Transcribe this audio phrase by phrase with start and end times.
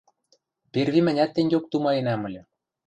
[0.73, 2.41] Перви мӹнят тенгеок тумаенӓм ыльы.